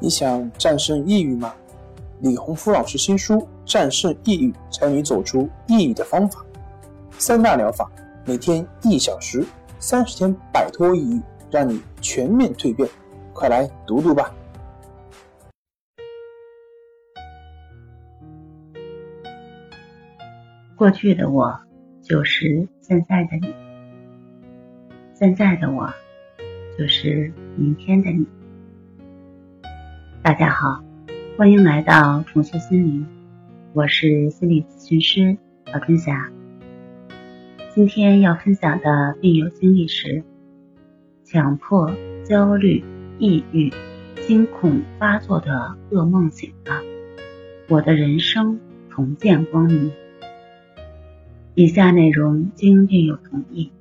[0.00, 1.52] 你想战胜抑郁吗？
[2.20, 6.40] 李洪福老师新书《战胜抑郁，教你走出抑郁的方法》，
[7.18, 7.90] 三大疗法，
[8.24, 9.44] 每天一小时，
[9.80, 12.88] 三十天摆脱抑郁，让你全面蜕变。
[13.32, 14.32] 快来读读吧！
[20.76, 21.52] 过去的我
[22.02, 23.52] 就是现在的你，
[25.14, 25.92] 现在的我
[26.78, 28.24] 就是明天的你。
[30.28, 30.84] 大家好，
[31.38, 33.06] 欢迎来到重塑心灵，
[33.72, 36.30] 我是心理咨询师曹春霞。
[37.74, 40.22] 今天要分享的病友经历是：
[41.24, 41.90] 强迫、
[42.24, 42.84] 焦虑、
[43.18, 43.72] 抑郁、
[44.26, 46.82] 惊恐发作的噩梦醒了，
[47.66, 49.90] 我的人生重见光明。
[51.54, 53.72] 以下内容经病友同意，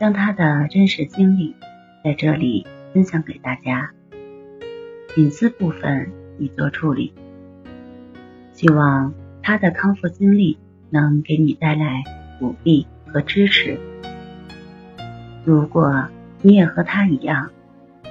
[0.00, 1.54] 将他的真实经历
[2.02, 3.92] 在这里分享给大家。
[5.16, 7.12] 隐私部分已做处理，
[8.52, 10.58] 希望他的康复经历
[10.88, 12.02] 能给你带来
[12.40, 13.78] 鼓励和支持。
[15.44, 16.08] 如果
[16.40, 17.50] 你也和他一样，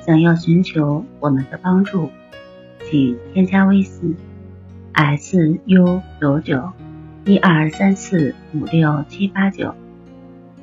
[0.01, 2.09] 想要寻求我们的帮助，
[2.83, 4.15] 请添加微信
[4.93, 6.71] s u 九九
[7.25, 9.73] 一二三四五六七八九，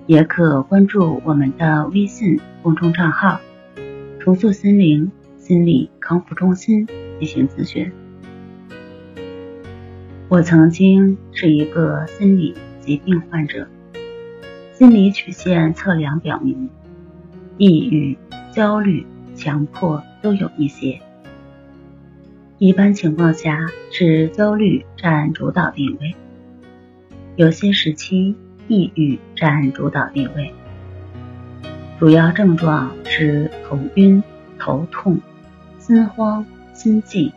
[0.07, 3.41] 也可关注我们的微信公众账号
[4.21, 5.11] “重塑心灵”。
[5.49, 6.87] 心理康复中心
[7.19, 7.91] 进行咨询。
[10.29, 13.67] 我曾经是一个心理疾病患者，
[14.75, 16.69] 心理曲线测量表明，
[17.57, 18.19] 抑郁、
[18.53, 21.01] 焦虑、强迫都有一些。
[22.59, 26.15] 一般情况下是焦虑占主导地位，
[27.37, 30.53] 有些时期抑郁占主导地位。
[31.99, 34.23] 主要症状是头晕、
[34.59, 35.19] 头痛。
[35.89, 36.45] 心慌、
[36.75, 37.33] 心悸，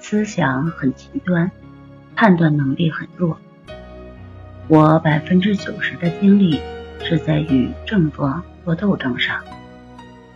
[0.00, 1.48] 思想很极端，
[2.16, 3.38] 判断能力很弱。
[4.66, 6.60] 我百分之九十的精力
[7.04, 9.40] 是在与症状做斗争上，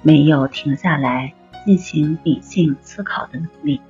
[0.01, 1.35] 没有停下来
[1.67, 3.81] 进行理性思考的能力。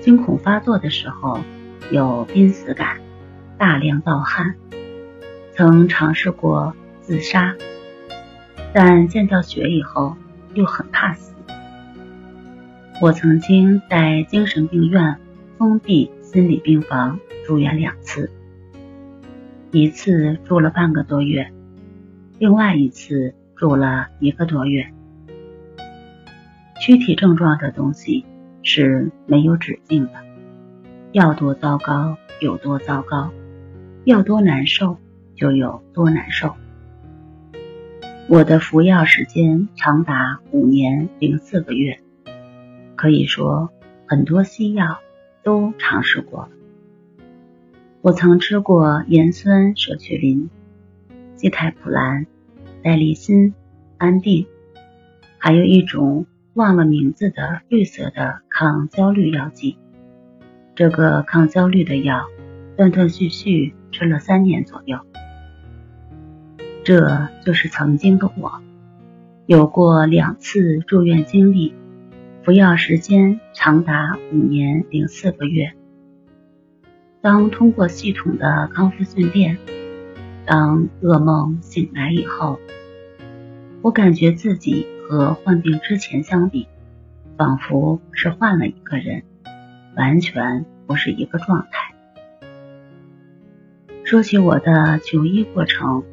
[0.00, 1.40] 惊恐发作的时候
[1.90, 3.00] 有濒死感，
[3.58, 4.54] 大量盗汗，
[5.56, 7.56] 曾尝试过自杀，
[8.72, 10.16] 但见到血以后
[10.54, 11.34] 又很怕死。
[12.98, 15.18] 我曾经在精神病院
[15.58, 18.30] 封闭心理病房住院两次，
[19.70, 21.52] 一次住了半个多月，
[22.38, 24.86] 另外一次住了一个多月。
[26.80, 28.24] 躯体症状这东西
[28.62, 30.12] 是没有止境的，
[31.12, 33.30] 要多糟糕有多糟糕，
[34.04, 34.96] 要多难受
[35.34, 36.56] 就有多难受。
[38.26, 42.00] 我的服药时间长达五年零四个月。
[42.96, 43.70] 可以说，
[44.06, 44.98] 很多西药
[45.44, 46.48] 都尝试过了。
[48.00, 50.48] 我曾吃过盐酸舍曲林、
[51.36, 52.26] 西泰普兰、
[52.82, 53.54] 代利辛、
[53.98, 54.46] 安定，
[55.38, 59.76] 还有一种忘了名字的绿色的抗焦虑药剂。
[60.74, 62.26] 这个抗焦虑的药，
[62.76, 64.98] 断断续续吃了三年左右。
[66.84, 68.60] 这就是曾经的我，
[69.46, 71.74] 有过两次住院经历。
[72.46, 75.72] 服药时间长达五年零四个月。
[77.20, 79.58] 当通过系统的康复训练，
[80.46, 82.60] 当噩梦醒来以后，
[83.82, 86.68] 我感觉自己和患病之前相比，
[87.36, 89.24] 仿佛是换了一个人，
[89.96, 91.96] 完全不是一个状态。
[94.04, 96.04] 说起我的求医过程，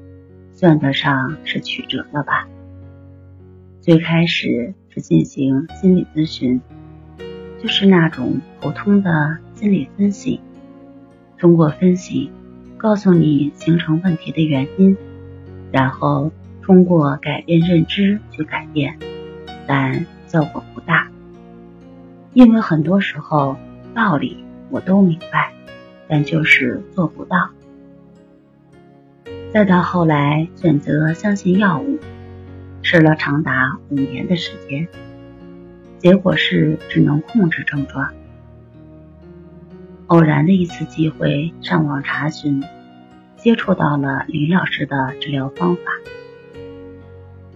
[0.52, 2.48] 算得上是曲折了吧？
[3.84, 4.74] 最开始。
[4.96, 6.62] 是进行心理咨询，
[7.60, 10.40] 就是那种普通的心理分析。
[11.40, 12.30] 通过分析，
[12.78, 14.96] 告诉你形成问题的原因，
[15.72, 19.00] 然后通过改变认知去改变，
[19.66, 21.10] 但效果不大。
[22.34, 23.58] 因为很多时候
[23.96, 25.52] 道理我都明白，
[26.08, 27.50] 但就是做不到。
[29.52, 31.98] 再到后来选择相信药物。
[32.94, 34.88] 吃了长达五年的时间，
[35.98, 38.14] 结果是只能控制症状。
[40.06, 42.64] 偶然的一次机会，上网查询，
[43.36, 45.82] 接触到了李老师的治疗方法。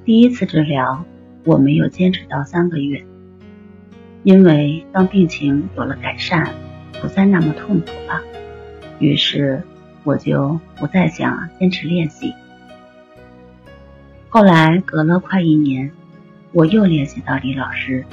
[0.05, 1.05] 第一次治疗
[1.43, 3.05] 我没有坚持到三个月，
[4.23, 6.49] 因为当病情有了改善，
[6.99, 8.23] 不再那么痛苦了，
[8.97, 9.61] 于是
[10.03, 12.33] 我就不再想坚持练习。
[14.29, 15.91] 后来隔了快一年，
[16.51, 18.05] 我又联系到李老师，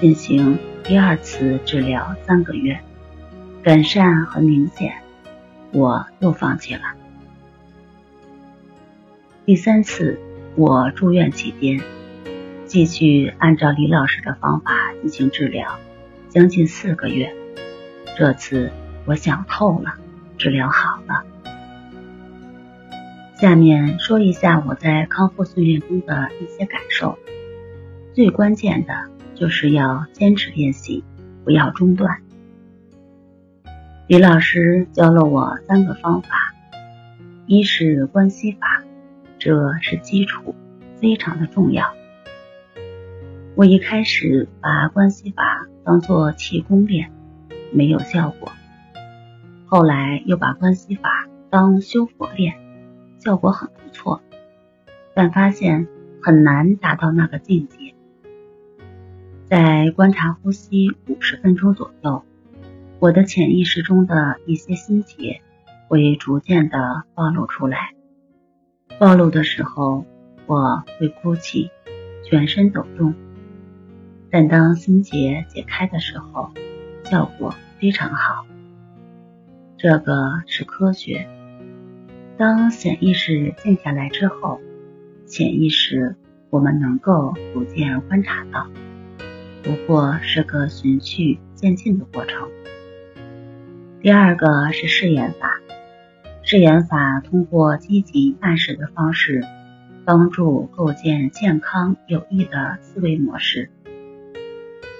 [0.00, 2.80] 进行第二次治疗三个月，
[3.62, 4.94] 改善很明显，
[5.72, 6.80] 我又放弃了。
[9.44, 10.18] 第三次
[10.56, 11.80] 我住院期间，
[12.64, 14.72] 继续按照李老师的方法
[15.02, 15.78] 进行治疗，
[16.30, 17.34] 将近四个月。
[18.16, 18.70] 这次
[19.04, 19.94] 我想透了，
[20.38, 21.22] 治疗好了。
[23.40, 27.18] 下面说一下我在康复训练中的一些感受。
[28.12, 28.92] 最关键的
[29.34, 31.02] 就是要坚持练习，
[31.42, 32.18] 不要中断。
[34.08, 36.54] 李老师教了我三个方法，
[37.46, 38.84] 一是关系法，
[39.38, 40.54] 这是基础，
[41.00, 41.94] 非常的重要。
[43.54, 47.10] 我一开始把关系法当做气功练，
[47.72, 48.52] 没有效果。
[49.64, 52.54] 后来又把关系法当修佛练。
[53.20, 54.20] 效果很不错，
[55.14, 55.86] 但发现
[56.22, 57.94] 很难达到那个境界。
[59.44, 62.24] 在观察呼吸五十分钟左右，
[62.98, 65.42] 我的潜意识中的一些心结
[65.86, 67.94] 会逐渐的暴露出来。
[68.98, 70.06] 暴露的时候，
[70.46, 71.70] 我会哭泣，
[72.24, 73.14] 全身抖动。
[74.30, 76.52] 但当心结解开的时候，
[77.04, 78.46] 效果非常好。
[79.76, 81.28] 这个是科学。
[82.40, 84.62] 当潜意识静下来之后，
[85.26, 86.16] 潜意识
[86.48, 88.66] 我们能够逐渐观察到，
[89.62, 92.48] 不过是个循序渐进的过程。
[94.00, 95.60] 第二个是试验法，
[96.42, 99.44] 试验法通过积极暗示的方式，
[100.06, 103.68] 帮助构建健康有益的思维模式。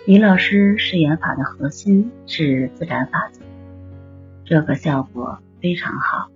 [0.07, 3.41] 李老师试验法的核心是自然法则，
[4.45, 6.29] 这个效果非常好。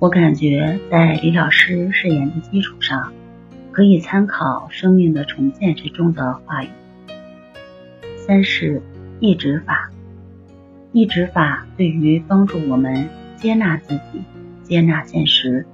[0.00, 3.12] 我感觉在李老师誓言的基础上，
[3.72, 6.68] 可以参考《生命的重建》之中的话语。
[8.16, 8.80] 三是
[9.18, 9.90] 抑制法，
[10.92, 14.22] 抑制法对于帮助我们接纳自己、
[14.62, 15.66] 接纳现实，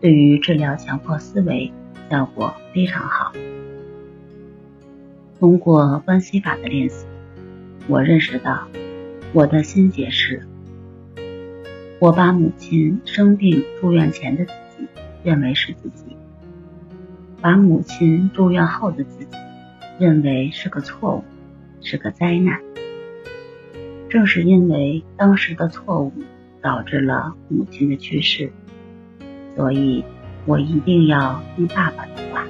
[0.00, 1.72] 对于治疗强迫思维
[2.10, 3.32] 效果非常好。
[5.38, 7.06] 通过关系法的练习，
[7.86, 8.66] 我认识到
[9.32, 10.44] 我的心结是。
[12.00, 14.88] 我把母亲生病住院前的自己
[15.22, 16.16] 认为是自己，
[17.42, 19.36] 把母亲住院后的自己
[19.98, 21.24] 认为是个错误，
[21.82, 22.58] 是个灾难。
[24.08, 26.10] 正是因为当时的错误
[26.62, 28.50] 导致了母亲的去世，
[29.54, 30.02] 所以
[30.46, 32.46] 我一定要听爸爸的话，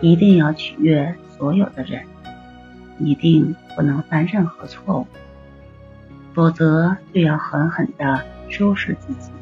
[0.00, 2.02] 一定要取悦所有的人，
[2.98, 5.06] 一定不能犯任何错误，
[6.32, 8.31] 否则就要狠狠的。
[8.52, 9.32] 收拾自己，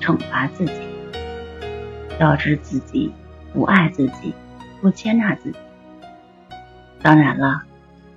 [0.00, 0.72] 惩罚自己，
[2.18, 3.12] 导致自己
[3.54, 4.34] 不爱自己，
[4.82, 5.58] 不接纳自己。
[7.00, 7.62] 当然了，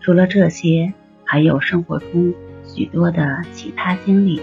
[0.02, 0.94] 除了这些，
[1.24, 2.34] 还有生活中
[2.66, 4.42] 许多的其他经历。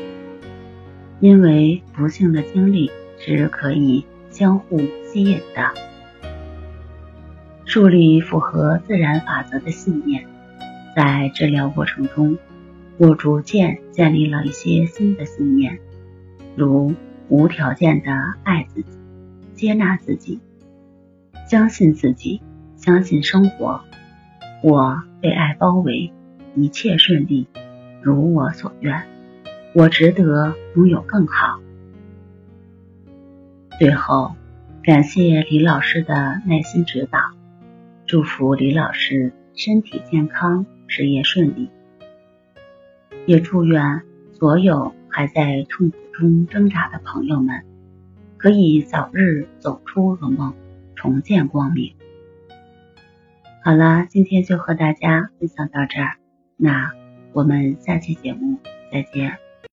[1.19, 5.73] 因为不幸的经历是可以相互吸引的。
[7.65, 10.27] 树立符合自然法则的信念，
[10.95, 12.39] 在治疗过程中，
[12.99, 15.79] 我逐渐建立了一些新的信念。
[16.57, 16.95] 如
[17.29, 18.11] 无条件的
[18.43, 18.89] 爱自己，
[19.55, 20.41] 接纳自己，
[21.47, 22.41] 相信自己，
[22.77, 23.83] 相信生活。
[24.63, 26.11] 我被爱包围，
[26.55, 27.47] 一切顺利，
[28.01, 29.05] 如我所愿。
[29.75, 31.61] 我值得拥有更好。
[33.79, 34.35] 最后，
[34.83, 37.19] 感谢李老师的耐心指导，
[38.07, 41.71] 祝福李老师身体健康，事业顺利。
[43.27, 44.01] 也祝愿
[44.33, 45.97] 所有还在痛苦。
[46.13, 47.63] 中挣扎的朋友们，
[48.39, 50.55] 可以早日走出噩梦，
[50.95, 51.95] 重见光明。
[53.63, 56.17] 好了，今天就和大家分享到这儿，
[56.57, 56.93] 那
[57.33, 58.59] 我们下期节目
[58.91, 59.46] 再见。